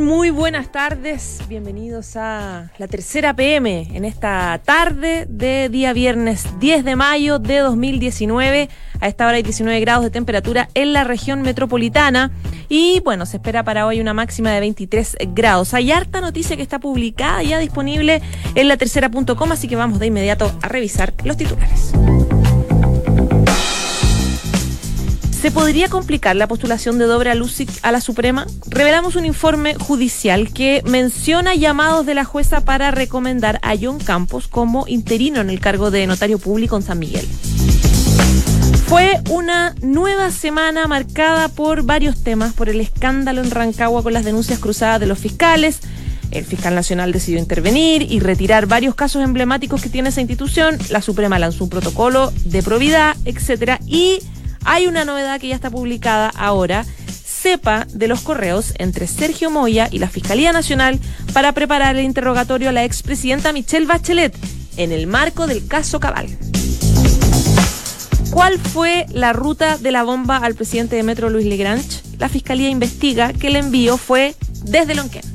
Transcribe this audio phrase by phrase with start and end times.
[0.00, 1.40] Muy buenas tardes.
[1.48, 7.58] Bienvenidos a la tercera PM en esta tarde de día viernes 10 de mayo de
[7.58, 8.68] 2019.
[9.00, 12.30] A esta hora hay 19 grados de temperatura en la región metropolitana.
[12.68, 15.74] Y bueno, se espera para hoy una máxima de 23 grados.
[15.74, 18.22] Hay harta noticia que está publicada ya disponible
[18.54, 21.92] en la tercera.com, así que vamos de inmediato a revisar los titulares.
[25.42, 28.46] ¿Se podría complicar la postulación de Dobre Lucic a la Suprema?
[28.68, 34.46] Revelamos un informe judicial que menciona llamados de la jueza para recomendar a John Campos
[34.46, 37.26] como interino en el cargo de notario público en San Miguel.
[38.86, 44.24] Fue una nueva semana marcada por varios temas, por el escándalo en Rancagua con las
[44.24, 45.80] denuncias cruzadas de los fiscales.
[46.30, 50.78] El fiscal nacional decidió intervenir y retirar varios casos emblemáticos que tiene esa institución.
[50.88, 54.20] La Suprema lanzó un protocolo de probidad, etcétera, y
[54.64, 56.84] hay una novedad que ya está publicada ahora.
[57.24, 61.00] Sepa de los correos entre Sergio Moya y la Fiscalía Nacional
[61.32, 64.36] para preparar el interrogatorio a la expresidenta Michelle Bachelet
[64.76, 66.28] en el marco del caso Cabal.
[68.30, 72.00] ¿Cuál fue la ruta de la bomba al presidente de Metro Luis Legrange?
[72.18, 75.31] La fiscalía investiga que el envío fue desde Lonquén.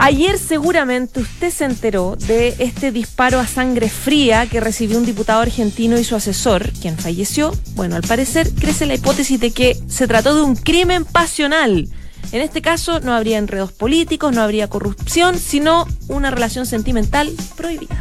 [0.00, 5.40] Ayer seguramente usted se enteró de este disparo a sangre fría que recibió un diputado
[5.42, 7.52] argentino y su asesor, quien falleció.
[7.74, 11.88] Bueno, al parecer crece la hipótesis de que se trató de un crimen pasional.
[12.30, 17.96] En este caso no habría enredos políticos, no habría corrupción, sino una relación sentimental prohibida.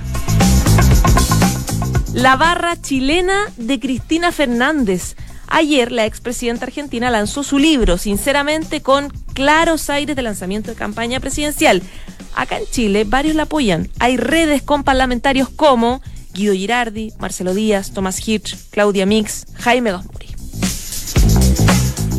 [2.13, 5.15] La barra chilena de Cristina Fernández.
[5.47, 11.19] Ayer la expresidenta argentina lanzó su libro, sinceramente, con claros aires de lanzamiento de campaña
[11.19, 11.81] presidencial.
[12.35, 13.89] Acá en Chile varios la apoyan.
[13.99, 16.01] Hay redes con parlamentarios como
[16.33, 20.27] Guido Girardi, Marcelo Díaz, Tomás Hirsch, Claudia Mix, Jaime Gosmuri.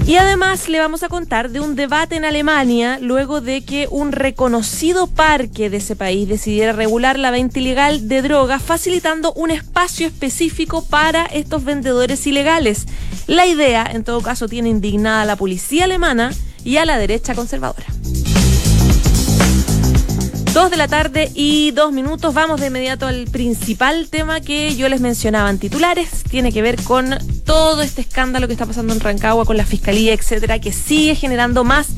[0.08, 4.10] Y además le vamos a contar de un debate en Alemania luego de que un
[4.10, 10.06] reconocido parque de ese país decidiera regular la venta ilegal de drogas, facilitando un espacio
[10.06, 12.86] específico para estos vendedores ilegales.
[13.28, 16.32] La idea, en todo caso, tiene indignada a la policía alemana
[16.64, 17.84] y a la derecha conservadora.
[20.54, 22.32] Dos de la tarde y dos minutos.
[22.32, 26.24] Vamos de inmediato al principal tema que yo les mencionaba en titulares.
[26.30, 30.14] Tiene que ver con todo este escándalo que está pasando en Rancagua con la fiscalía,
[30.14, 31.88] etcétera, que sigue generando más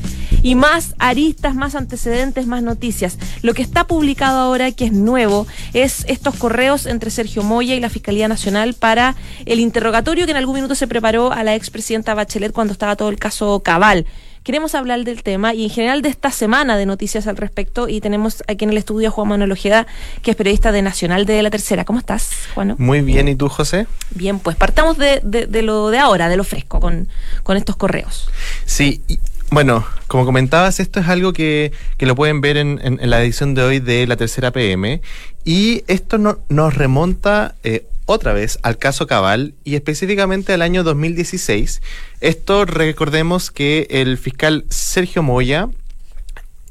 [0.43, 3.17] y más aristas, más antecedentes, más noticias.
[3.41, 7.79] Lo que está publicado ahora, que es nuevo, es estos correos entre Sergio Moya y
[7.79, 9.15] la Fiscalía Nacional para
[9.45, 13.09] el interrogatorio que en algún minuto se preparó a la expresidenta Bachelet cuando estaba todo
[13.09, 14.05] el caso Cabal.
[14.43, 18.01] Queremos hablar del tema y en general de esta semana de noticias al respecto y
[18.01, 19.85] tenemos aquí en el estudio a Juan Manuel Ojeda,
[20.23, 21.85] que es periodista de Nacional de La Tercera.
[21.85, 22.73] ¿Cómo estás, Juan?
[22.79, 23.85] Muy bien, ¿y tú, José?
[24.09, 25.21] Bien, pues partamos de,
[25.61, 27.07] lo de ahora, de lo fresco, con,
[27.43, 28.31] con estos correos.
[28.65, 29.03] Sí,
[29.51, 33.53] bueno, como comentabas, esto es algo que, que lo pueden ver en, en, la edición
[33.53, 35.01] de hoy de La Tercera PM
[35.45, 37.55] y esto no, nos remonta...
[37.63, 41.81] Eh, otra vez al caso Cabal y específicamente al año 2016.
[42.19, 45.69] Esto recordemos que el fiscal Sergio Moya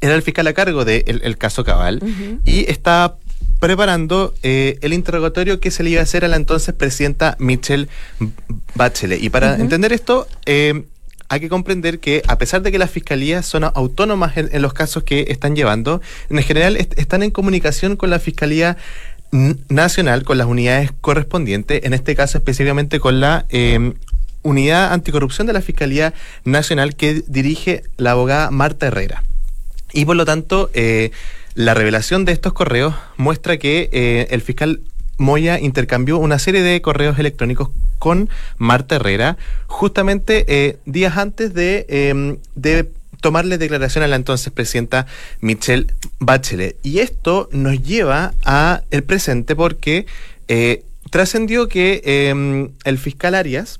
[0.00, 2.02] era el fiscal a cargo del de el caso Cabal
[2.44, 3.16] y está
[3.58, 7.88] preparando eh, el interrogatorio que se le iba a hacer a la entonces presidenta Michelle
[8.74, 9.22] Bachelet.
[9.22, 10.84] Y para entender esto, eh,
[11.30, 15.04] hay que comprender que a pesar de que las fiscalías son autónomas en, los casos
[15.04, 18.76] que están llevando, en general están en comunicación con la Fiscalía
[19.68, 23.94] nacional con las unidades correspondientes, en este caso específicamente con la em,
[24.42, 26.14] unidad anticorrupción de la Fiscalía
[26.44, 29.22] Nacional que dirige la abogada Marta Herrera.
[29.92, 31.12] Y por lo tanto, eh,
[31.54, 34.80] la revelación de estos correos muestra que eh, el fiscal
[35.20, 39.36] Moya intercambió una serie de correos electrónicos con Marta Herrera
[39.66, 45.06] justamente eh, días antes de, em, de tomarle declaración a la entonces presidenta
[45.40, 45.88] Michelle
[46.20, 46.78] Bachelet.
[46.82, 50.06] Y esto nos lleva a el presente porque
[50.48, 53.78] eh, trascendió que em, el fiscal Arias,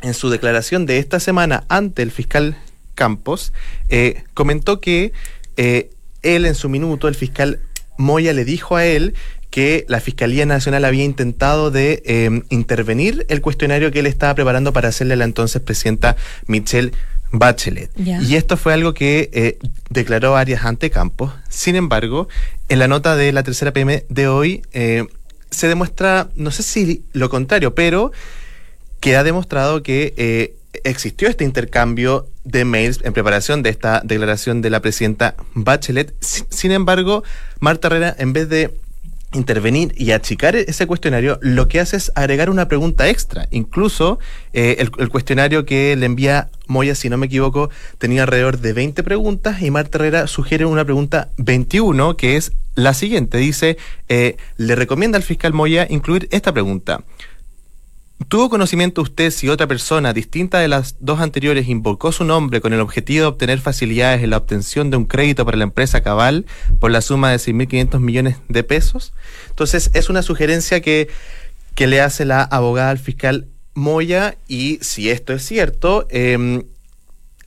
[0.00, 2.58] en su declaración de esta semana ante el fiscal
[2.96, 3.52] Campos,
[3.88, 5.12] eh, comentó que
[5.56, 7.60] él en su minuto, el fiscal
[7.98, 9.14] Moya le dijo a él
[9.52, 14.72] que la Fiscalía Nacional había intentado de em, intervenir el cuestionario que él estaba preparando
[14.72, 16.16] para hacerle a la entonces presidenta
[16.46, 16.92] Michelle
[17.32, 17.90] Bachelet.
[17.96, 19.58] Y esto fue algo que eh,
[19.90, 21.32] declaró Arias ante Campos.
[21.50, 22.28] Sin embargo,
[22.70, 25.04] en la nota de la tercera PM de hoy eh,
[25.50, 28.10] se demuestra, no sé si lo contrario, pero
[29.00, 34.62] que ha demostrado que eh, existió este intercambio de mails en preparación de esta declaración
[34.62, 36.14] de la presidenta Bachelet.
[36.20, 37.22] Sin embargo,
[37.60, 38.70] Marta Herrera, en vez de
[39.34, 43.48] intervenir y achicar ese cuestionario, lo que hace es agregar una pregunta extra.
[43.50, 44.18] Incluso
[44.52, 48.72] eh, el, el, cuestionario que le envía Moya, si no me equivoco, tenía alrededor de
[48.72, 53.38] 20 preguntas y Marta Herrera sugiere una pregunta 21, que es la siguiente.
[53.38, 53.76] Dice,
[54.08, 57.02] eh, le recomienda al fiscal Moya incluir esta pregunta.
[58.28, 62.72] ¿Tuvo conocimiento usted si otra persona distinta de las dos anteriores invocó su nombre con
[62.72, 66.46] el objetivo de obtener facilidades en la obtención de un crédito para la empresa Cabal
[66.78, 69.12] por la suma de 6.500 millones de pesos?
[69.48, 71.08] Entonces, es una sugerencia que,
[71.74, 76.64] que le hace la abogada al fiscal Moya y si esto es cierto, eh,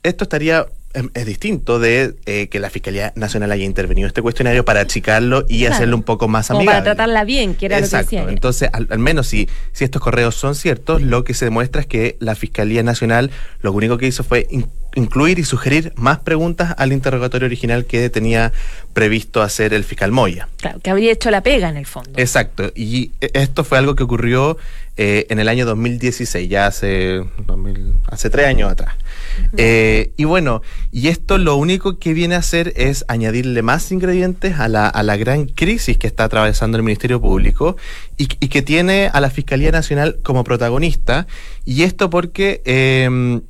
[0.02, 0.75] esto estaría Em,
[1.14, 5.60] es distinto de eh, que la Fiscalía Nacional haya intervenido este cuestionario para achicarlo y
[5.60, 5.74] claro.
[5.74, 6.80] hacerlo un poco más Como amigable.
[6.82, 8.04] para tratarla bien, que era Exacto.
[8.04, 8.32] lo que decía.
[8.32, 11.86] Entonces, al, al, menos si, si estos correos son ciertos, lo que se demuestra es
[11.86, 14.66] que la Fiscalía Nacional lo único que hizo fue in,
[14.96, 18.52] incluir y sugerir más preguntas al interrogatorio original que tenía
[18.94, 20.48] previsto hacer el fiscal Moya.
[20.56, 22.12] Claro, que habría hecho la pega en el fondo.
[22.16, 22.72] Exacto.
[22.74, 24.56] Y esto fue algo que ocurrió
[24.96, 28.94] eh, en el año 2016, ya hace, 2000, hace tres años atrás.
[29.58, 30.60] Eh, y bueno,
[30.92, 35.02] y esto lo único que viene a hacer es añadirle más ingredientes a la, a
[35.02, 37.76] la gran crisis que está atravesando el Ministerio Público
[38.16, 41.26] y, que tiene a la Fiscalía Nacional como protagonista.
[41.64, 43.40] Y esto porque, eh,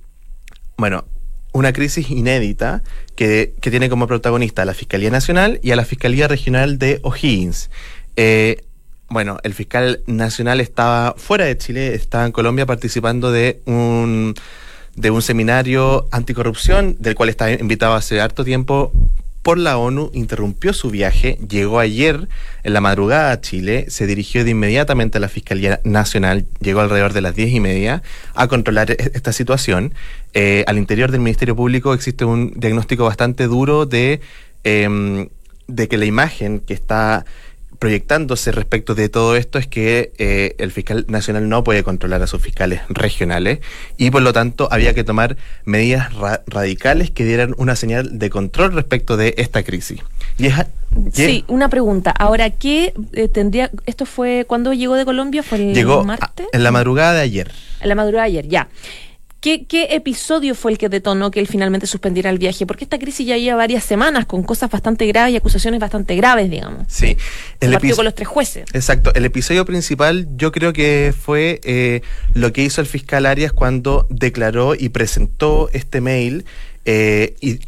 [0.76, 1.04] bueno,
[1.52, 2.82] una crisis inédita
[3.16, 7.00] que, que, tiene como protagonista a la Fiscalía Nacional y a la Fiscalía Regional de
[7.02, 7.70] O'Higgins.
[8.16, 8.62] Eh,
[9.08, 14.34] bueno, el fiscal nacional estaba fuera de Chile, estaba en Colombia participando de un
[14.96, 18.92] de un seminario anticorrupción del cual estaba invitado hace harto tiempo
[19.42, 22.26] por la ONU, interrumpió su viaje, llegó ayer
[22.64, 27.12] en la madrugada a Chile, se dirigió de inmediatamente a la Fiscalía Nacional, llegó alrededor
[27.12, 28.02] de las diez y media
[28.34, 29.94] a controlar esta situación.
[30.34, 34.20] Eh, al interior del Ministerio Público existe un diagnóstico bastante duro de,
[34.64, 35.28] eh,
[35.68, 37.24] de que la imagen que está
[37.78, 42.26] proyectándose respecto de todo esto es que eh, el fiscal nacional no puede controlar a
[42.26, 43.60] sus fiscales regionales
[43.96, 48.30] y por lo tanto había que tomar medidas ra radicales que dieran una señal de
[48.30, 50.00] control respecto de esta crisis.
[50.38, 50.54] Y es,
[51.12, 52.10] sí, una pregunta.
[52.10, 53.70] Ahora, ¿qué eh, tendría?
[53.86, 55.42] ¿Esto fue cuando llegó de Colombia?
[55.42, 56.46] ¿Fue el llegó martes?
[56.52, 57.52] A, en la madrugada de ayer.
[57.80, 58.68] En la madrugada de ayer, ya.
[59.46, 62.66] ¿Qué, ¿Qué, episodio fue el que detonó que él finalmente suspendiera el viaje?
[62.66, 66.50] Porque esta crisis ya lleva varias semanas con cosas bastante graves y acusaciones bastante graves,
[66.50, 66.82] digamos.
[66.88, 67.16] Sí.
[67.60, 68.64] El partido con los tres jueces.
[68.72, 69.14] Exacto.
[69.14, 72.00] El episodio principal yo creo que fue eh,
[72.34, 76.44] lo que hizo el fiscal Arias cuando declaró y presentó este mail
[76.84, 77.60] eh, y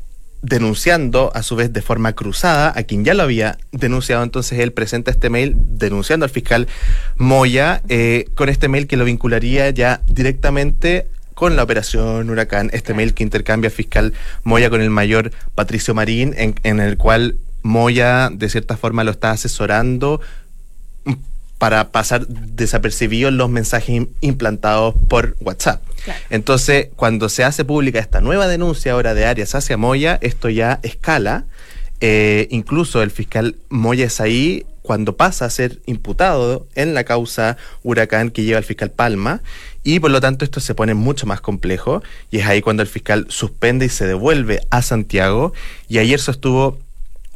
[0.42, 4.24] denunciando a su vez de forma cruzada a quien ya lo había denunciado.
[4.24, 6.66] Entonces él presenta este mail denunciando al fiscal
[7.18, 11.06] Moya eh, con este mail que lo vincularía ya directamente
[11.38, 14.12] con la operación Huracán, este mail que intercambia fiscal
[14.42, 19.12] Moya con el mayor Patricio Marín, en, en, el cual Moya de cierta forma lo
[19.12, 20.20] está asesorando
[21.58, 25.80] para pasar desapercibidos los mensajes implantados por WhatsApp.
[26.02, 26.18] Claro.
[26.30, 30.80] Entonces, cuando se hace pública esta nueva denuncia ahora de Arias hacia Moya, esto ya
[30.82, 31.44] escala.
[32.00, 37.58] Eh, incluso el fiscal Moya es ahí cuando pasa a ser imputado en la causa
[37.82, 39.42] Huracán que lleva el fiscal Palma
[39.84, 42.88] y por lo tanto esto se pone mucho más complejo y es ahí cuando el
[42.88, 45.52] fiscal suspende y se devuelve a Santiago
[45.90, 46.78] y ayer sostuvo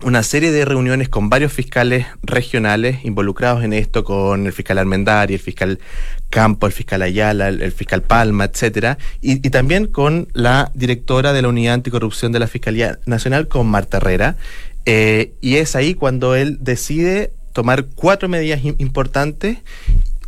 [0.02, 5.34] una serie de reuniones con varios fiscales regionales involucrados en esto, con el fiscal Armendari,
[5.34, 5.78] el fiscal
[6.31, 11.43] Campo, el fiscal Ayala, el, fiscal Palma, etcétera, y, y, también con la directora de
[11.43, 14.36] la Unidad Anticorrupción de la Fiscalía Nacional, con Marta Herrera.
[14.84, 19.59] Eh, y es ahí cuando él decide tomar cuatro medidas importantes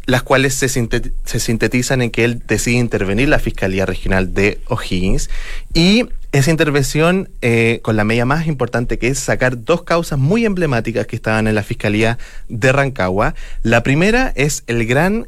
[0.07, 5.31] las cuales se, se, sintetizan en que él decide intervenir la Fiscalía Regional de O'Higgins
[5.73, 10.45] y esa intervención eh, con la medida más importante que es sacar dos causas muy
[10.45, 13.35] emblemáticas que estaban en la Fiscalía de Rancagua.
[13.63, 15.27] La primera es el gran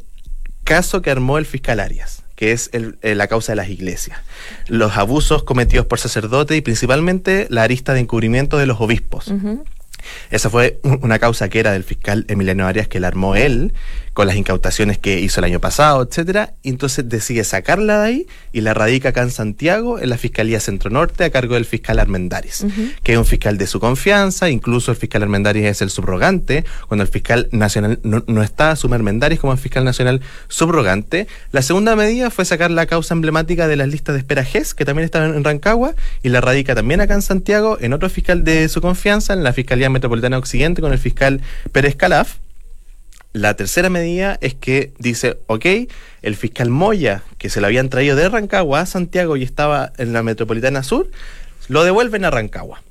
[0.65, 4.21] caso que armó el fiscal Arias que es el, eh, la causa de las iglesias.
[4.69, 9.33] Los abusos cometidos por sacerdotes y principalmente la arista de encubrimiento de los obispos.
[10.30, 13.72] Esa fue una causa que era del fiscal Emiliano Arias que la armó él
[14.16, 18.26] con las incautaciones que hizo el año pasado, etcétera, y entonces decide sacarla de ahí
[18.50, 21.98] y la radica acá en Santiago, en la Fiscalía Centro Norte, a cargo del fiscal
[21.98, 22.94] Armendaris, uh -huh.
[23.02, 27.02] que es un fiscal de su confianza, incluso el fiscal Armendaris es el subrogante, cuando
[27.02, 31.26] el fiscal nacional no, no está, asume Armendaris como el fiscal nacional subrogante.
[31.52, 34.86] La segunda medida fue sacar la causa emblemática de las listas de espera GES, que
[34.86, 38.70] también estaba en Rancagua, y la radica también acá en Santiago, en otro fiscal de
[38.70, 41.41] su confianza, en la Fiscalía Metropolitana Occidente, con el fiscal
[41.73, 42.37] Pérez Calaf.
[43.33, 45.67] La tercera medida es que dice, ok,
[46.23, 50.12] el fiscal Moya, que se lo habían traído de Rancagua a Santiago y estaba en
[50.12, 51.11] la Metropolitana Sur,
[51.69, 52.83] lo devuelven a Rancagua.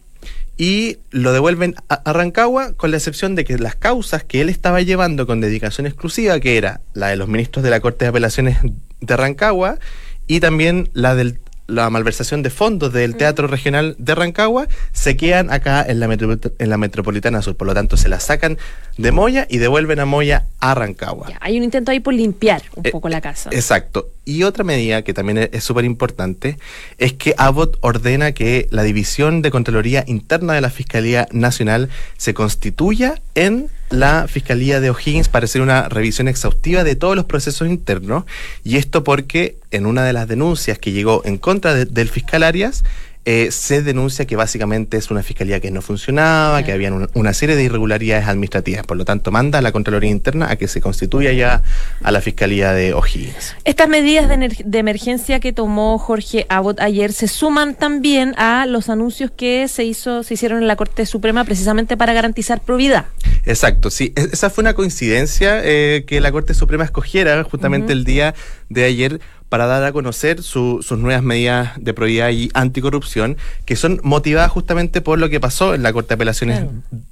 [0.58, 4.82] y lo devuelven a Rancagua con la excepción de que las causas que él estaba
[4.82, 8.60] llevando con dedicación exclusiva, que era la de los ministros de la Corte de Apelaciones
[9.02, 9.80] de Rancagua
[10.28, 13.18] y también la del la malversación de fondos del mm.
[13.18, 17.56] Teatro Regional de Rancagua se quedan acá en la, en la Metropolitana Sur.
[17.56, 18.58] Por lo tanto, se la sacan
[18.98, 21.28] de Moya y devuelven a Moya a Rancagua.
[21.40, 23.50] hay un intento ahí por limpiar un eh, poco la casa.
[23.52, 24.10] Exacto.
[24.28, 26.58] Y otra medida que también es súper importante
[26.98, 32.34] es que Abbott ordena que la División de Contraloría Interna de la Fiscalía Nacional se
[32.34, 37.68] constituya en la Fiscalía de O'Higgins para hacer una revisión exhaustiva de todos los procesos
[37.68, 38.26] internos.
[38.64, 42.84] Y esto porque en una de las denuncias que llegó en contra del fiscal Arias,
[43.28, 47.56] eh, se denuncia que básicamente es una fiscalía que no funcionaba, que había una serie
[47.56, 48.86] de irregularidades administrativas.
[48.86, 51.64] Por lo tanto, manda a la Contraloría Interna a que se constituya ya
[52.04, 53.56] a la Fiscalía de O'Higgins.
[53.64, 59.32] Estas medidas de, emergencia que tomó Jorge Abbott ayer se suman también a los anuncios
[59.32, 63.06] que se hizo, se hicieron en la Corte Suprema precisamente para garantizar probidad.
[63.46, 64.14] Exacto, sí.
[64.16, 68.36] E-, esa fue una coincidencia eh, que la Corte Suprema escogiera justamente el día
[68.70, 74.00] de ayer para dar a conocer sus nuevas medidas de probidad y anticorrupción, que son
[74.04, 76.66] motivadas justamente por lo que pasó en la Corte de Apelaciones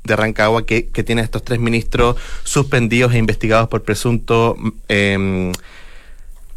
[0.04, 4.56] de Rancagua, que, tiene a estos tres ministros suspendidos e investigados por presunto...
[4.88, 5.52] Em,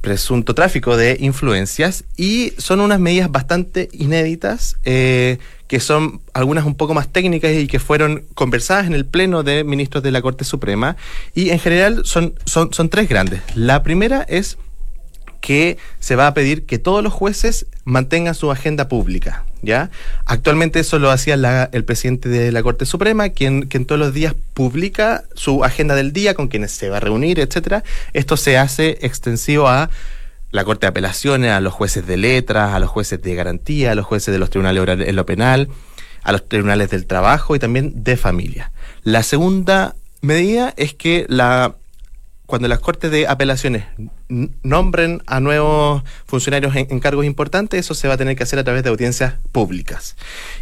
[0.07, 2.05] presunto tráfico de influencias.
[2.17, 7.67] Y son unas medidas bastante inéditas eh, que son algunas un poco más técnicas y
[7.67, 10.97] que fueron conversadas en el pleno de ministros de la Corte Suprema.
[11.35, 13.41] Y en general son, son, son tres grandes.
[13.57, 14.59] La primera es
[15.47, 19.45] que se va a pedir que todos los jueces mantengan su agenda pública.
[19.63, 19.91] ¿ya?
[20.25, 24.35] Actualmente eso lo hacía el presidente de la Corte Suprema, quien, quien todos los días
[24.55, 27.85] publica su agenda del día con quienes se va a reunir, etcétera.
[28.13, 29.89] Esto se hace extensivo a
[30.51, 33.95] la Corte de Apelaciones, a los jueces de letras, a los jueces de garantía, a
[33.95, 35.69] los jueces de los tribunales en lo penal,
[36.25, 38.73] a los tribunales del trabajo y también de familia.
[39.05, 41.77] La segunda medida es que la
[42.47, 43.85] cuando las cortes de apelaciones
[44.63, 48.65] nombren a nuevos funcionarios en, cargos importantes, eso se va a tener que hacer a
[48.65, 50.17] través de audiencias públicas.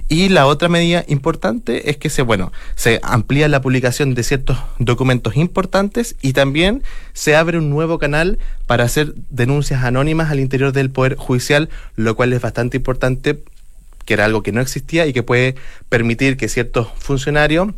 [0.08, 4.58] Y la otra medida importante es que se, bueno, se amplía la publicación de ciertos
[4.78, 10.72] documentos importantes y también se abre un nuevo canal para hacer denuncias anónimas al interior
[10.72, 13.42] del Poder Judicial, lo cual es bastante importante,
[14.06, 15.54] que era algo que no existía y que puede
[15.90, 17.68] permitir que ciertos funcionarios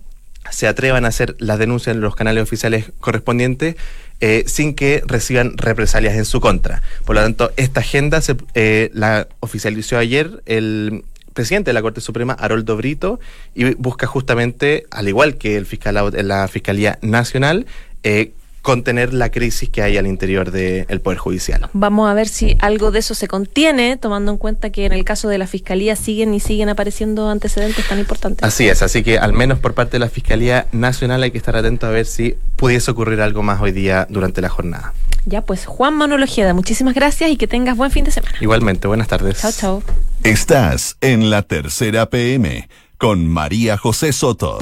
[0.50, 3.76] se atrevan a hacer las denuncias en los canales oficiales correspondientes
[4.20, 6.82] eh, sin que reciban represalias en su contra.
[7.04, 12.00] Por lo tanto, esta agenda se, eh, la oficializó ayer el presidente de la Corte
[12.00, 13.20] Suprema, Haroldo Brito,
[13.54, 17.66] y busca justamente, al igual que el fiscal la Fiscalía Nacional,
[18.04, 18.32] eh,
[18.66, 21.70] contener la crisis que hay al interior del Poder Judicial.
[21.72, 25.04] Vamos a ver si algo de eso se contiene, tomando en cuenta que en el
[25.04, 28.42] caso de la Fiscalía siguen y siguen apareciendo antecedentes tan importantes.
[28.42, 31.54] Así es, así que al menos por parte de la Fiscalía Nacional hay que estar
[31.54, 34.94] atento a ver si pudiese ocurrir algo más hoy día durante la jornada.
[35.26, 38.34] Ya, pues Juan Manuel Ojeda, muchísimas gracias y que tengas buen fin de semana.
[38.40, 39.40] Igualmente, buenas tardes.
[39.42, 39.82] Chao, chao.
[40.24, 42.68] Estás en la tercera PM
[42.98, 44.58] con María José Soto.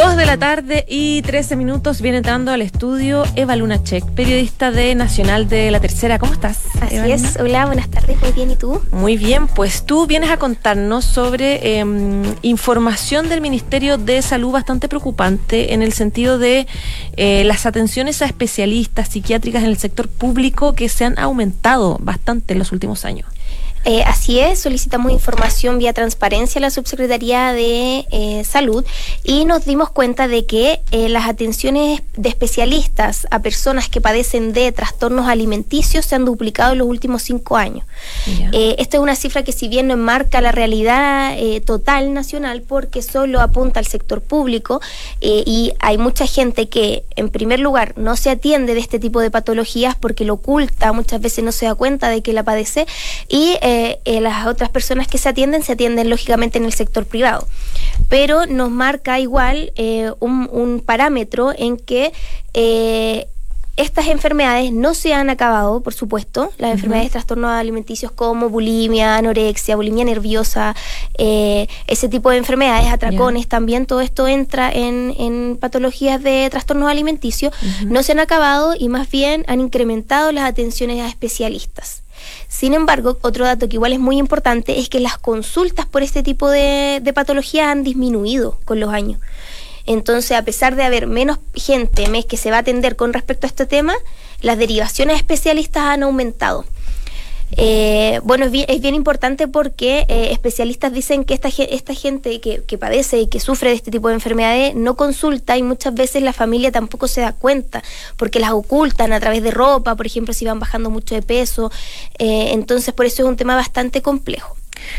[0.00, 4.94] Dos de la tarde y 13 minutos viene entrando al estudio Eva Lunachek, periodista de
[4.94, 6.18] Nacional de la Tercera.
[6.18, 6.62] ¿Cómo estás?
[6.80, 8.80] Así es, hola, buenas tardes, muy bien, ¿y tú?
[8.92, 14.88] Muy bien, pues tú vienes a contarnos sobre em, información del Ministerio de Salud bastante
[14.88, 16.66] preocupante en el sentido de
[17.18, 22.54] eh, las atenciones a especialistas psiquiátricas en el sector público que se han aumentado bastante
[22.54, 23.26] en los últimos años.
[23.86, 28.84] Eh, así es, solicitamos información vía transparencia a la Subsecretaría de eh, Salud
[29.24, 34.52] y nos dimos cuenta de que eh, las atenciones de especialistas a personas que padecen
[34.52, 37.86] de trastornos alimenticios se han duplicado en los últimos cinco años.
[38.52, 43.40] esta es una cifra que si bien no enmarca la realidad total nacional porque solo
[43.40, 44.80] apunta al sector público
[45.20, 49.30] y hay mucha gente que en primer lugar no se atiende de este tipo de
[49.30, 52.86] patologías porque lo oculta, muchas veces no se da cuenta de que la padece
[53.28, 57.06] y eh, eh, las otras personas que se atienden se atienden lógicamente en el sector
[57.06, 57.46] privado.
[58.08, 62.12] Pero nos marca igual eh, un, parámetro en que
[63.76, 69.16] estas enfermedades no se han acabado, por supuesto, las enfermedades de trastornos alimenticios como bulimia,
[69.16, 70.74] anorexia, bulimia nerviosa,
[71.16, 77.54] ese tipo de enfermedades, atracones también, todo esto entra en, patologías de trastornos alimenticios,
[77.86, 82.02] no se han acabado y más bien han incrementado las atenciones a especialistas.
[82.48, 86.22] Sin embargo, otro dato que igual es muy importante es que las consultas por este
[86.22, 89.20] tipo de, patología han disminuido con los años.
[89.86, 93.46] Entonces, a pesar de haber menos gente mes que se va a atender con respecto
[93.46, 93.94] a este tema,
[94.40, 96.64] las derivaciones especialistas han aumentado.
[97.56, 102.40] Eh, bueno, es bien, es bien importante porque eh, especialistas dicen que esta, esta gente
[102.40, 105.94] que, que padece y que sufre de este tipo de enfermedades no consulta y muchas
[105.94, 107.82] veces la familia tampoco se da cuenta
[108.16, 111.70] porque las ocultan a través de ropa, por ejemplo, si van bajando mucho de peso.
[112.18, 114.56] Eh, entonces, por eso es un tema bastante complejo.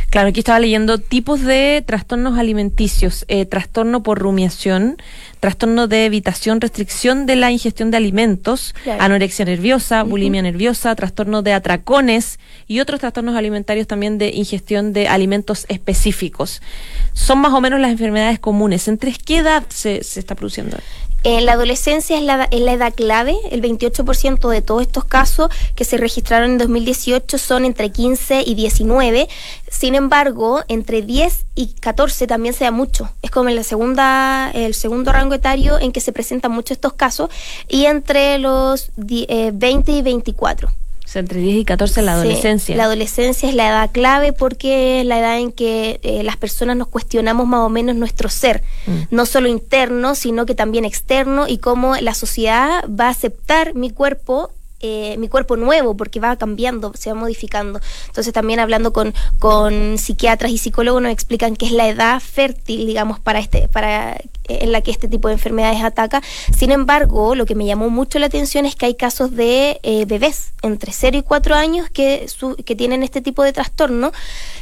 [0.10, 4.98] Claro, aquí estaba leyendo tipos de trastornos alimenticios, eh, trastorno por rumiación,
[5.42, 11.52] trastorno de evitación, restricción de la ingestión de alimentos, anorexia nerviosa, bulimia nerviosa, trastorno de
[11.52, 16.62] atracones y otros trastornos alimentarios también de ingestión de alimentos específicos.
[17.14, 18.88] Son más o menos las enfermedades comunes.
[18.88, 20.78] ¿Entre qué edad se, se está produciendo?
[21.24, 25.52] En la adolescencia es la, es la edad clave, el 28% de todos estos casos
[25.76, 29.30] que se registraron en 2018 son entre 15 y 19,
[29.70, 34.50] sin embargo, entre 10 y 14 también se da mucho, es como en la segunda,
[34.56, 37.30] el segundo rango etario en que se presentan muchos estos casos,
[37.68, 40.70] y entre los 20 eh, y 24
[41.20, 42.76] entre 10 y 14 la adolescencia.
[42.76, 46.78] la adolescencia es la edad clave porque es la edad en que eh, las personas
[46.78, 49.14] nos cuestionamos más o menos nuestro ser, mm.
[49.14, 53.90] no solo interno, sino que también externo y cómo la sociedad va a aceptar mi
[53.90, 57.80] cuerpo eh, mi cuerpo nuevo, porque va cambiando, se va modificando.
[58.08, 62.86] Entonces también hablando con, con psiquiatras y psicólogos nos explican que es la edad fértil,
[62.86, 64.18] digamos, para este, para
[64.60, 66.22] en la que este tipo de enfermedades ataca.
[66.56, 70.06] Sin embargo, lo que me llamó mucho la atención es que hay casos de eh,
[70.06, 72.28] bebés entre 0 y 4 años que,
[72.66, 74.12] que tienen este tipo de trastorno,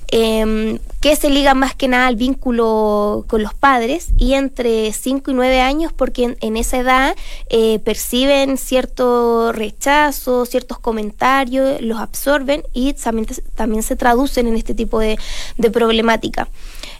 [0.07, 5.31] em, que se liga más que nada al vínculo con los padres, y entre 5
[5.31, 7.15] y 9 años porque en, esa edad
[7.49, 10.08] eh, perciben cierto rechazo,
[10.45, 15.17] ciertos comentarios, los absorben y también, también se traducen en este tipo de,
[15.57, 16.47] de problemática.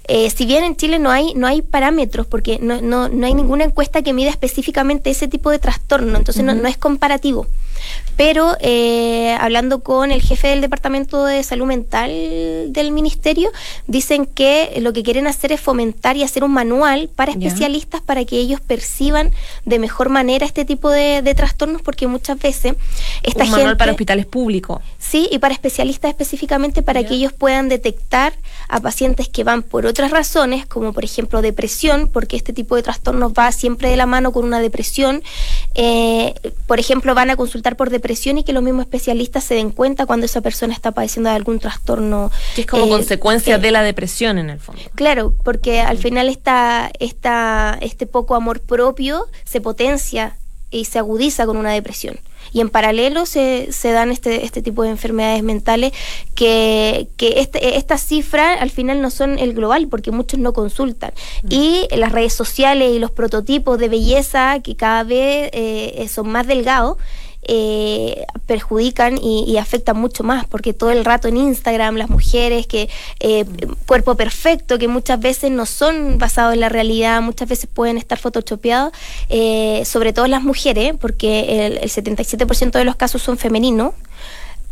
[0.08, 3.34] Eh, si bien en Chile no hay, no hay parámetros, porque no, no, no hay
[3.36, 7.46] ninguna encuesta que mida específicamente ese tipo de trastorno, entonces no, no es comparativo.
[8.16, 12.12] Pero eh, hablando con el jefe del Departamento de Salud Mental
[12.68, 13.50] del Ministerio,
[13.88, 18.26] dicen que lo que quieren hacer es fomentar y hacer un manual para especialistas para
[18.26, 19.32] que ellos perciban
[19.66, 22.74] de mejor manera este tipo de, trastornos, porque muchas veces
[23.24, 24.82] esta un manual para hospitales públicos.
[24.98, 28.34] Sí, y para especialistas específicamente para que ellos puedan detectar
[28.68, 32.84] a pacientes que van por otras razones, como por ejemplo depresión, porque este tipo de
[32.84, 35.24] trastornos va siempre de la mano con una depresión.
[35.76, 36.34] Eh,
[36.68, 40.06] por ejemplo, van a consultar por depresión y que los mismos especialistas se den cuenta
[40.06, 42.32] cuando esa persona está padeciendo de algún trastorno.
[42.56, 44.82] Que es como eh, consecuencia de la depresión en el fondo.
[44.96, 50.38] Claro, porque al final esta, esta, este poco amor propio se potencia
[50.72, 52.20] y se agudiza con una depresión
[52.52, 55.94] y en paralelo se, se dan este, este tipo de enfermedades mentales
[56.36, 61.12] que, que este, estas cifras al final no son el global porque muchos no consultan.
[61.50, 66.48] Y las redes sociales y los prototipos de belleza que cada vez eh, son más
[66.48, 66.98] delgados
[67.52, 72.90] eh, perjudican y, afectan mucho más, porque todo el rato en Instagram las mujeres que
[73.20, 73.44] eh,
[73.88, 78.20] cuerpo perfecto, que muchas veces no son basados en la realidad, muchas veces pueden estar
[78.20, 78.94] photoshopeados,
[79.30, 83.96] eh, sobre todo las mujeres, porque el, 77% de los casos son femeninos.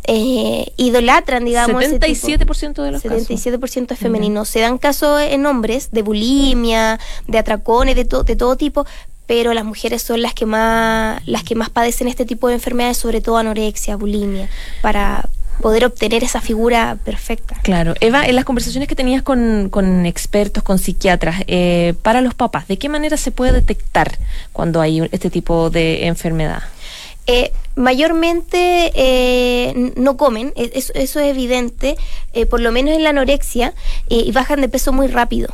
[0.06, 1.82] idolatran, digamos.
[1.82, 4.44] 77% de los 77% es femenino.
[4.44, 8.86] Se dan casos en hombres de bulimia, de atracones, de, de todo tipo,
[9.28, 12.96] pero las mujeres son las que más las que más padecen este tipo de enfermedades,
[12.96, 14.48] sobre todo anorexia, bulimia,
[14.80, 15.28] para
[15.60, 17.56] poder obtener esa figura perfecta.
[17.62, 17.94] Claro.
[18.00, 22.68] Eva, en las conversaciones que tenías con, con expertos, con psiquiatras, eh, para los papás,
[22.68, 24.18] ¿de qué manera se puede detectar
[24.52, 26.62] cuando hay este tipo de enfermedad?
[27.26, 31.96] Eh, mayormente eh, no comen, e, eso, es evidente,
[32.48, 33.74] por lo menos en la anorexia,
[34.08, 35.52] y bajan de peso muy rápido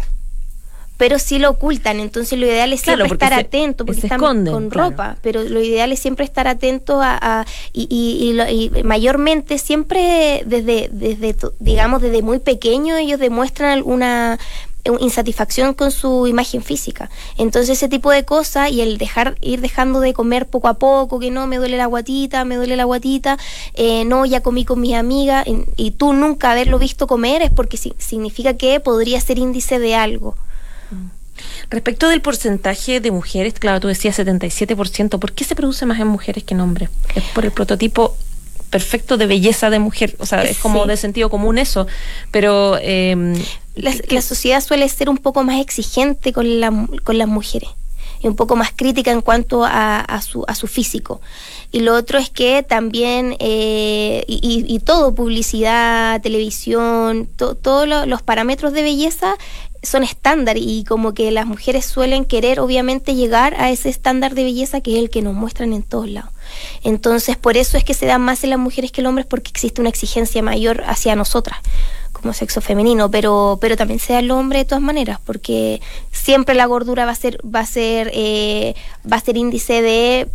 [0.97, 2.01] pero sí lo ocultan.
[2.01, 6.01] Entonces lo ideal es siempre estar atento, porque están con ropa, pero lo ideal es
[6.01, 13.19] siempre estar atento a, y, y, mayormente siempre desde, desde, digamos, desde muy pequeño ellos
[13.19, 14.39] demuestran alguna
[15.01, 17.11] insatisfacción con su imagen física.
[17.39, 21.19] Entonces ese tipo de cosas y el dejar ir dejando de comer poco a poco,
[21.19, 23.39] que no, me duele la guatita, me duele la guatita,
[23.75, 27.77] eh, no, ya comí con mis amigas y, tú nunca haberlo visto comer es porque
[27.77, 30.37] significa que podría ser índice de algo.
[31.71, 36.07] Respecto del porcentaje de mujeres, claro, tú decías 77%, ¿por qué se produce más en
[36.07, 36.91] mujeres que en hombres?
[37.15, 38.17] ¿Es por el prototipo
[38.71, 40.17] perfecto de belleza de mujer?
[40.19, 41.87] O sea, es como de sentido común eso,
[42.31, 42.79] pero...
[42.81, 43.35] Em,
[43.77, 47.71] la, sociedad suele ser un poco más exigente con, la, con las mujeres
[48.25, 51.21] y un poco más crítica en cuanto a, su, a su físico.
[51.73, 58.83] Y lo otro es que también, eh, y, todo, publicidad, televisión, todos los parámetros de
[58.83, 59.35] belleza
[59.85, 64.45] son estándar y como que las mujeres suelen querer obviamente llegar a ese estándar de
[64.45, 66.31] belleza que es el que nos muestran en todos lados.
[66.83, 69.27] Entonces, por eso es que se da más en las mujeres que en los hombres
[69.27, 71.59] porque existe una exigencia mayor hacia nosotras
[72.13, 75.81] como sexo femenino, pero pero también se da en los hombres de todas maneras, porque
[76.13, 78.75] siempre la gordura va a ser va a ser eh,
[79.11, 80.29] va a ser índice de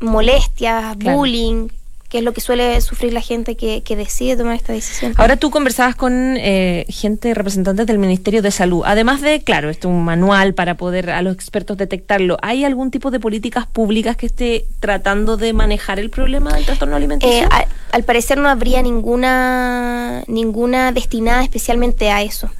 [0.00, 1.18] molestias, Claro.
[1.18, 1.68] bullying,
[2.08, 5.12] que es lo que suele sufrir la gente que, que decide tomar esta decisión.
[5.16, 8.82] Ahora tú conversabas con eh, gente, representantes del Ministerio de Salud.
[8.84, 12.36] Además de, claro, esto es un manual para poder a los expertos detectarlo.
[12.42, 16.96] ¿Hay algún tipo de políticas públicas que esté tratando de manejar el problema del trastorno
[16.96, 17.44] alimenticio?
[17.44, 22.50] Eh, a- al parecer no habría ninguna ninguna destinada especialmente a eso.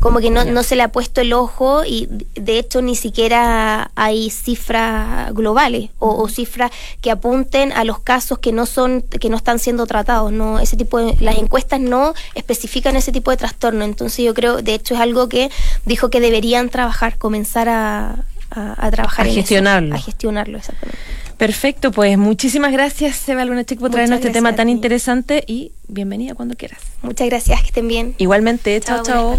[0.00, 3.90] Como que no, no se le ha puesto el ojo y de hecho ni siquiera
[3.94, 9.28] hay cifras globales o, o cifras que apunten a los casos que no son que
[9.30, 10.32] no están siendo tratados.
[10.32, 13.84] No ese tipo de, las encuestas no especifican ese tipo de trastorno.
[13.84, 15.50] Entonces yo creo de hecho es algo que
[15.84, 19.94] dijo que deberían trabajar, comenzar a, a- a trabajar A en eso, gestionarlo.
[19.94, 21.00] a gestionarlo exactamente.
[21.36, 26.54] Perfecto, pues muchísimas gracias, Seba Lunachek, por traernos este tema tan interesante y bienvenida cuando
[26.54, 26.80] quieras.
[27.02, 28.14] Muchas gracias, que estén bien.
[28.18, 29.36] Igualmente, chao, chao.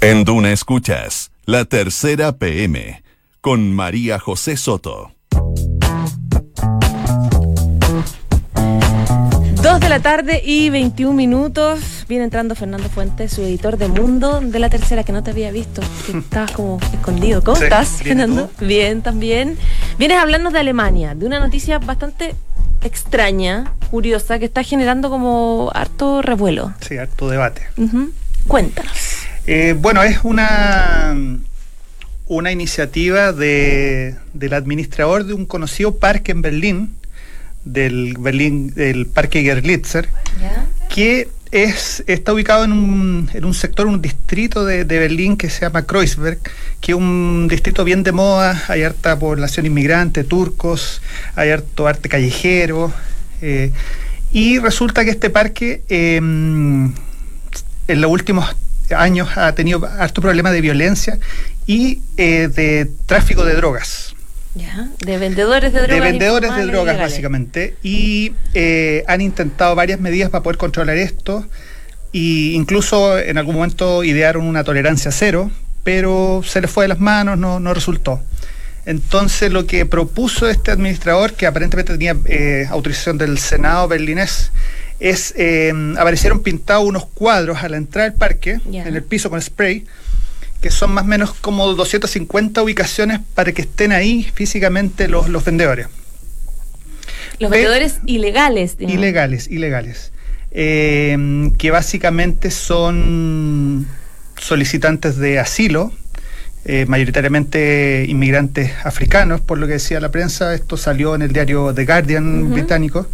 [0.00, 3.02] En Duna Escuchas, la tercera PM,
[3.40, 5.12] con María José Soto.
[9.62, 12.04] Dos de la tarde y 21 minutos.
[12.08, 15.50] Viene entrando Fernando Fuentes, su editor de Mundo de la Tercera, que no te había
[15.50, 17.42] visto, que estabas como escondido.
[17.42, 18.50] ¿Cómo Sí, estás, bien, ¿y Fernando?
[18.60, 19.58] Bien, también.
[19.98, 22.34] Vienes a hablarnos de Alemania, de una noticia bastante
[22.82, 26.72] extraña, curiosa, que está generando como harto revuelo.
[26.80, 27.62] Sí, harto debate.
[28.46, 29.17] Cuéntanos.
[29.50, 31.16] Eh, bueno, es una,
[32.26, 36.96] una iniciativa de, del administrador de un conocido parque en Berlín,
[37.64, 40.06] del Berlín, del Parque Gerlitzer,
[40.94, 45.48] que es, está ubicado en un, en un sector, un distrito de, de Berlín que
[45.48, 46.40] se llama Kreuzberg,
[46.82, 51.00] que es un distrito bien de moda, hay harta población inmigrante, turcos,
[51.36, 52.92] hay harto arte callejero,
[53.40, 53.72] eh,
[54.30, 56.92] y resulta que este parque eh, en
[57.88, 58.54] los últimos
[58.94, 61.18] años ha tenido harto problema de violencia
[61.66, 64.14] y eh, de tráfico de drogas
[64.54, 64.88] ¿Ya?
[65.04, 65.94] De vendedores de drogas.
[65.94, 71.46] de vendedores de drogas básicamente y eh, han intentado varias medidas para poder controlar esto
[72.12, 75.50] e incluso en algún momento idearon una tolerancia cero
[75.84, 78.20] pero se les fue de las manos no, no resultó
[78.86, 84.50] entonces lo que propuso este administrador que aparentemente tenía eh, autorización del senado berlinés
[85.00, 89.40] es eh, aparecieron pintados unos cuadros a la entrada del parque en el piso con
[89.40, 89.84] spray
[90.60, 95.44] que son más o menos como 250 ubicaciones para que estén ahí físicamente los, los
[95.44, 95.86] vendedores.
[97.38, 98.76] Los Ve- vendedores ilegales.
[98.76, 98.98] digamos.
[98.98, 100.12] Ilegales, ilegales.
[100.50, 103.86] Eh, que básicamente son
[104.36, 105.92] solicitantes de asilo,
[106.64, 110.54] eh, mayoritariamente inmigrantes africanos, por lo que decía la prensa.
[110.54, 113.06] Esto salió en el diario The Guardian británico.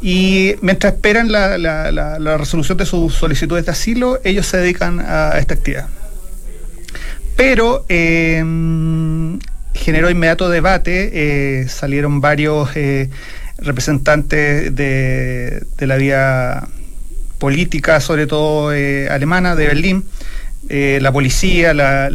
[0.00, 5.00] Y mientras esperan la, la- la- resolución de sus solicitudes de asilo, ellos se dedican
[5.00, 5.88] a esta actividad.
[7.36, 8.42] Pero eh,
[9.74, 11.10] generó inmediato debate,
[11.60, 13.10] eh, salieron varios eh,
[13.58, 16.68] representantes de, la vía
[17.38, 20.04] política, sobre todo eh, alemana, de Berlín,
[20.68, 22.10] eh, la policía, la,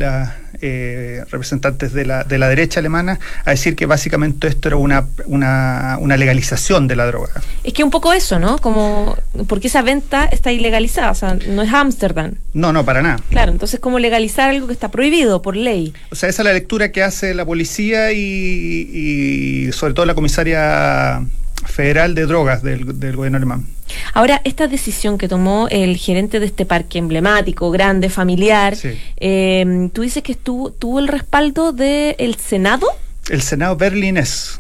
[0.65, 5.05] eh, representantes de la, de la derecha alemana, a decir que básicamente esto era una,
[5.25, 7.33] una, una legalización de la droga.
[7.63, 8.57] Es que un poco eso, ¿no?
[8.59, 12.35] Como, porque esa venta está ilegalizada, o sea, no es Ámsterdam.
[12.53, 13.19] No, no, para nada.
[13.29, 15.93] Claro, entonces como legalizar algo que está prohibido por ley.
[16.11, 20.15] O sea, esa es la lectura que hace la policía y, y sobre todo la
[20.15, 21.21] comisaria
[21.65, 23.65] federal de drogas del, del gobierno alemán.
[24.13, 28.89] Ahora, esta decisión que tomó el gerente de este parque emblemático, grande, familiar, Sí.
[29.17, 32.87] eh, tú dices que estuvo, tuvo el respaldo del Senado,
[33.29, 34.59] El Senado berlinés,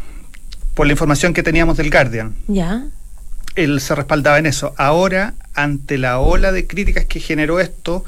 [0.73, 2.85] por la información que teníamos del Guardian, ya,
[3.55, 4.73] él se respaldaba en eso.
[4.77, 8.03] Ahora, ante la ola de críticas que generó esto,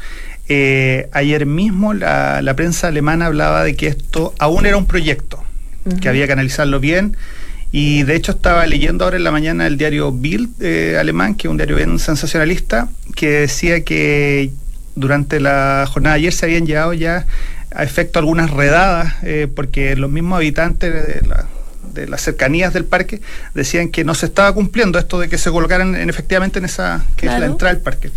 [0.48, 5.44] eh, ayer mismo la, la prensa alemana hablaba de que esto aún era un proyecto,
[6.02, 7.16] que había que analizarlo bien.
[7.78, 11.48] Y de hecho estaba leyendo ahora en la mañana el diario Bild eh, alemán, que
[11.48, 14.52] es un diario bien sensacionalista, que decía que
[14.96, 17.26] durante la jornada de ayer se habían llevado ya
[17.76, 21.48] a efecto algunas redadas, eh, porque los mismos habitantes de, la-
[21.94, 23.20] de las cercanías del parque
[23.54, 27.04] decían que no se estaba cumpliendo esto de que se colocaran en, efectivamente en esa,
[27.18, 28.10] que es la entrada del parque.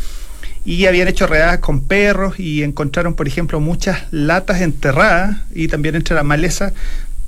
[0.65, 5.97] Y habían hecho redadas con perros y encontraron, por ejemplo, muchas latas enterradas y también
[5.97, 6.73] entre la maleza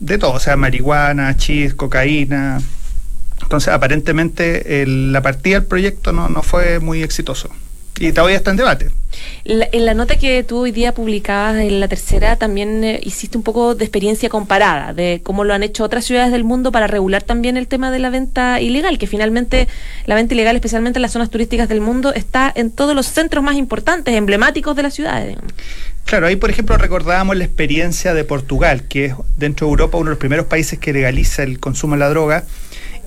[0.01, 2.61] de todo, o sea, marihuana, chis, cocaína.
[3.43, 7.49] Entonces, aparentemente, el- la partida del proyecto no, no fue muy exitoso.
[7.99, 8.89] y todavía está en debate.
[9.45, 13.37] La- en la nota que tú hoy día publicabas en la tercera también eh, hiciste
[13.37, 16.87] un poco de experiencia comparada de cómo lo han hecho otras ciudades del mundo para
[16.87, 19.69] regular también el tema de la venta ilegal, que finalmente
[20.07, 23.45] la venta ilegal, especialmente en las zonas turísticas del mundo, está en todos los centros
[23.45, 25.37] más importantes, emblemáticos de las ciudades.
[26.05, 30.07] Claro, ahí por ejemplo recordábamos la experiencia de Portugal, que es dentro de Europa uno
[30.07, 32.45] de los primeros países que legaliza el consumo de la droga.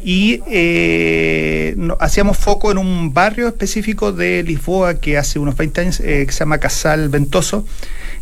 [0.05, 5.81] Y eh, no- hacíamos foco en un barrio específico de Lisboa que hace unos 20
[5.81, 7.65] años, eh, que se llama Casal Ventoso,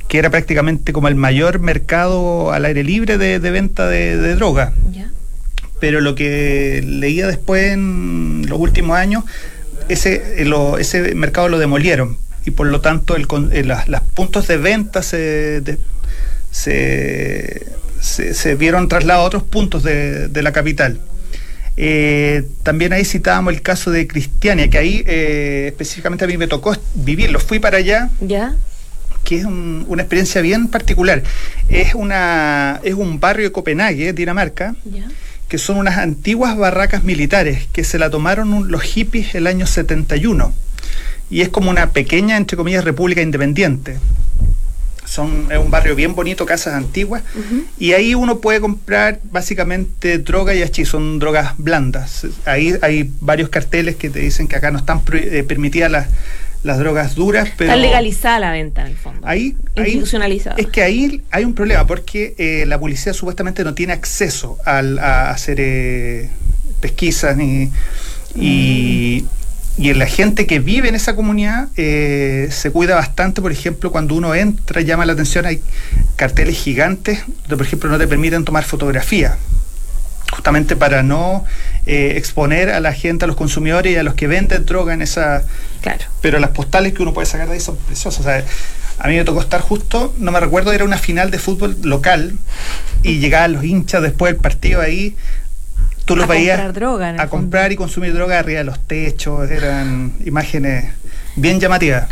[0.08, 4.36] que era prácticamente como el mayor mercado al aire libre de, de venta de, de
[4.36, 4.74] droga.
[5.80, 9.24] Pero lo que leía después en los últimos años,
[9.90, 14.02] ese, eh, lo- ese mercado lo demolieron y por lo tanto el, eh, las, las
[14.02, 15.78] puntos de venta se, de-
[16.52, 17.66] se,
[18.00, 21.00] se- se vieron trasladados a otros puntos de, de la capital.
[21.78, 26.48] Eh, también ahí citábamos el caso de Cristiania, que ahí eh, específicamente a mí me
[26.48, 27.40] tocó vivirlo.
[27.40, 28.56] Fui para allá ¿Ya?
[29.24, 31.24] que es un- una experiencia bien particular.
[31.70, 35.06] Es, una, es un barrio de Copenhague, Dinamarca, ¿Ya?
[35.48, 39.66] que son unas antiguas barracas militares que se la tomaron un- los hippies el año
[39.66, 40.54] 71.
[41.32, 43.98] Y es como una pequeña, entre comillas, república independiente.
[45.06, 47.24] Son, es un barrio bien bonito, casas antiguas.
[47.80, 52.28] Y ahí uno puede comprar básicamente droga y hachís, son drogas blandas.
[52.46, 56.08] Ahí hay varios carteles que te dicen que acá no están eh, permitidas las,
[56.64, 57.72] las drogas duras, pero...
[57.72, 59.20] Está legalizada la venta en el fondo.
[59.28, 60.56] Ahí, ahí- Institucionalizada.
[60.58, 65.00] es que ahí hay un problema porque eh, la policía supuestamente no tiene acceso al-
[65.00, 66.30] a hacer eh,
[66.80, 67.70] pesquisas ni
[68.36, 69.26] y,
[69.78, 73.42] y la gente que vive en esa comunidad eh, se cuida bastante.
[73.42, 75.62] Por ejemplo, cuando uno entra llama la atención hay
[76.16, 79.38] carteles gigantes donde por ejemplo no te permiten tomar fotografía
[80.32, 81.44] justamente para no
[81.86, 85.02] eh, exponer a la gente, a los consumidores y a los que venden droga en
[85.02, 85.44] esa,
[85.82, 86.06] Claro.
[86.22, 88.24] pero las postales que uno puede sacar de ahí son preciosas.
[88.24, 88.46] Sea,
[89.00, 92.36] a mí me tocó estar justo, no me recuerdo, era una final de fútbol local
[93.04, 95.16] y llegaban los hinchas después del partido ahí.
[96.06, 97.30] Tú los A veías comprar droga, a fondo.
[97.30, 100.92] comprar y consumir droga arriba de los techos, eran imágenes
[101.36, 102.08] bien llamativas.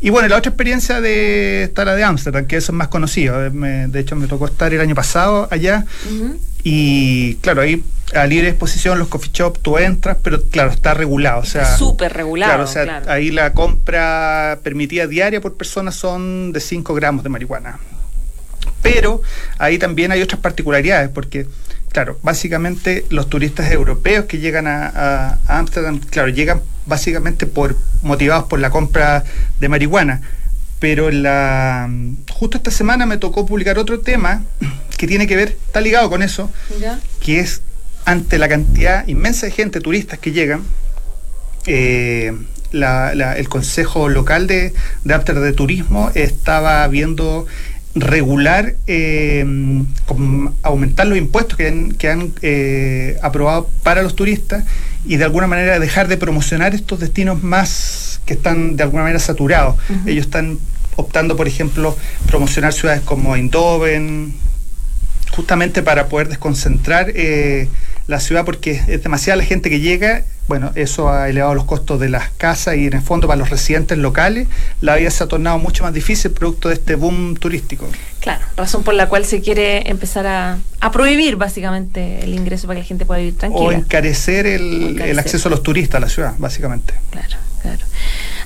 [0.00, 3.44] Y bueno, la otra experiencia de estar la de Ámsterdam, que eso es más conocido.
[3.44, 5.84] eh, me- de hecho, me tocó estar el año pasado allá
[6.62, 7.82] y claro, ahí
[8.14, 11.40] a libre exposición los coffee shop tú entras, pero claro, está regulado.
[11.40, 13.10] O sea, Súper regulado, Claro, o sea, claro.
[13.10, 17.78] ahí la compra permitida diaria por persona son de 5 gramos de marihuana.
[18.82, 19.22] Pero
[19.58, 21.46] ahí también hay otras particularidades, porque,
[21.92, 28.60] claro, básicamente los turistas europeos que llegan a, Ámsterdam, claro, llegan básicamente por motivados por
[28.60, 29.24] la compra
[29.60, 30.20] de marihuana.
[30.78, 31.88] Pero la,
[32.30, 34.42] justo esta semana me tocó publicar otro tema
[34.98, 36.98] que tiene que ver, está ligado con eso, ¿Ya?
[37.20, 37.62] que es
[38.04, 40.62] ante la cantidad inmensa de gente, turistas que llegan,
[41.66, 42.32] eh,
[42.72, 44.72] la- la- el Consejo Local de,
[45.04, 47.46] de Ámsterdam de Turismo estaba viendo
[47.96, 49.44] regular, eh,
[50.62, 54.64] aumentar los impuestos que han, que han eh, aprobado para los turistas
[55.06, 59.18] y de alguna manera dejar de promocionar estos destinos más que están de alguna manera
[59.18, 59.76] saturados.
[60.04, 60.58] Ellos están
[60.96, 64.34] optando, por ejemplo, promocionar ciudades como Eindhoven,
[65.30, 67.68] justamente para poder desconcentrar eh,
[68.06, 71.98] la ciudad porque es demasiada la gente que llega, bueno, eso ha elevado los costos
[71.98, 74.46] de las casas y en el fondo para los residentes locales
[74.80, 77.88] la vida se ha tornado mucho más difícil producto de este boom turístico.
[78.20, 82.76] Claro, razón por la cual se quiere empezar a, a prohibir básicamente el ingreso para
[82.78, 83.74] que la gente pueda vivir O tranquila.
[83.74, 85.08] encarecer el, O encarecer.
[85.10, 86.94] el acceso a los turistas a la ciudad, básicamente.
[87.10, 87.80] Claro, claro.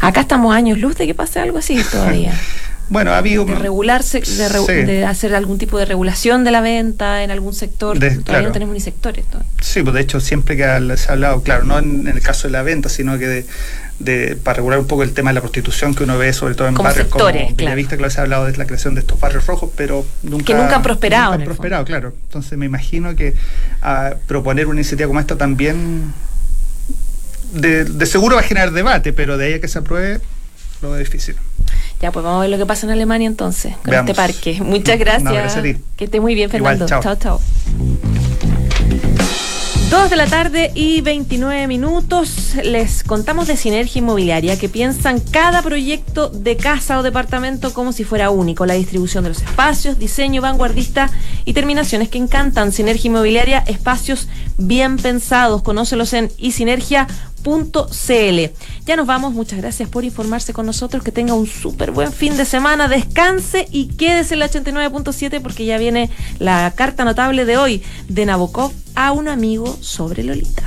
[0.00, 2.32] Acá estamos años luz de que pase algo así todavía.
[2.90, 3.44] Bueno, ha habido...
[3.44, 4.72] De regularse, de, re- Sí.
[4.84, 7.98] de hacer algún tipo de regulación de la venta en algún sector.
[7.98, 8.46] De- todavía claro.
[8.48, 9.24] no tenemos ni sectores.
[9.26, 9.48] todavía.
[9.62, 12.20] Sí, pues de hecho siempre que ha- se ha hablado, claro, no en, en el
[12.20, 13.46] caso de la venta, sino que de,
[14.00, 16.66] de- para regular un poco el tema de la prostitución que uno ve sobre todo
[16.66, 17.56] en Como barrios sectores, como claro.
[17.70, 20.54] Bellavista, claro, se ha hablado de la creación de estos barrios rojos, pero nunca, Que
[20.54, 22.12] nunca han prosperado, nunca han prosperado, claro.
[22.24, 23.34] Entonces me imagino que
[23.82, 26.12] ah, proponer una iniciativa como esta también
[27.52, 30.20] de, de seguro va a generar debate, pero de ahí a que se apruebe
[30.82, 31.36] lo difícil.
[32.00, 34.08] Ya, pues vamos a ver lo que pasa en Alemania entonces, con Veamos.
[34.10, 34.58] este parque.
[34.62, 35.32] Muchas No, gracias.
[35.32, 35.76] gracias a ti.
[35.96, 36.86] Que esté muy bien, Fernando.
[36.86, 37.02] chao.
[37.02, 37.16] chao.
[37.16, 37.40] chao.
[39.90, 42.54] Dos de la tarde y 29 minutos.
[42.62, 48.04] Les contamos de Sinergia Inmobiliaria que piensan cada proyecto de casa o departamento como si
[48.04, 48.66] fuera único.
[48.66, 51.10] La distribución de los espacios, diseño vanguardista
[51.44, 52.70] y terminaciones que encantan.
[52.70, 55.62] Sinergia Inmobiliaria, espacios bien pensados.
[55.62, 56.30] Conócelos en
[57.40, 58.54] isinergia.cl.
[58.86, 59.32] Ya nos vamos.
[59.32, 61.02] Muchas gracias por informarse con nosotros.
[61.02, 62.88] Que tenga un súper buen fin de semana.
[62.88, 68.26] Descanse y quédese en la 89.7 porque ya viene la carta notable de hoy de
[68.26, 70.64] Nabokov a un amigo sobre Lolita.